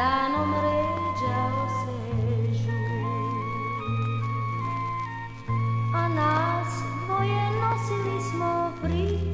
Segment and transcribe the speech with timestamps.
[0.00, 2.80] dan ombreggia o sežu.
[5.92, 6.72] A nas
[7.04, 9.29] dvoje nosili smo pri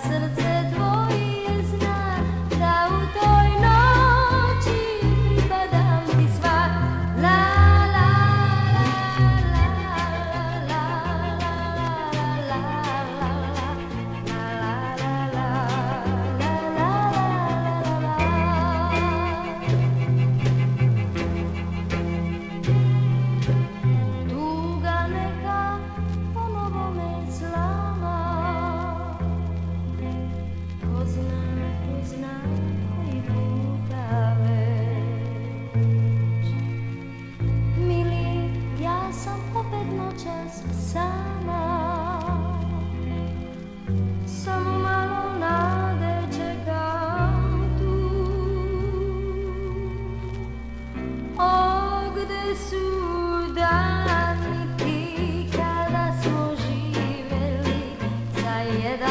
[0.00, 0.49] a srce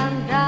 [0.09, 0.38] dani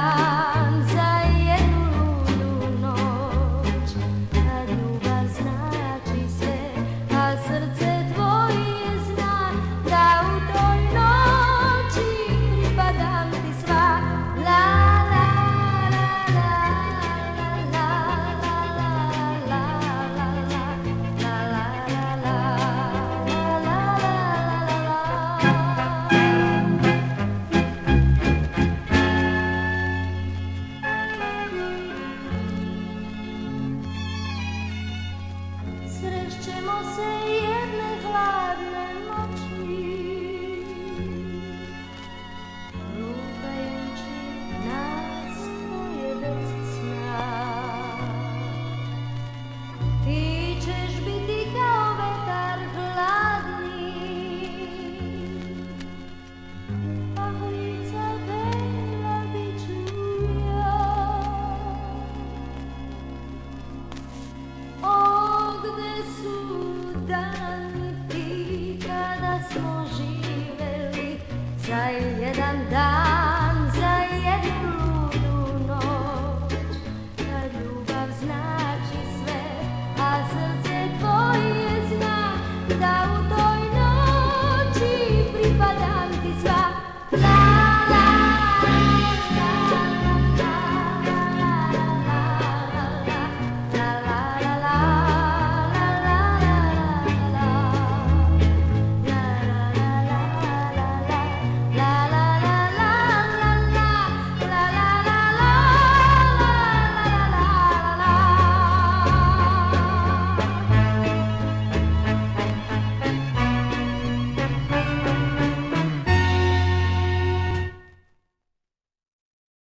[71.71, 72.90] Dzisiaj jeden dan.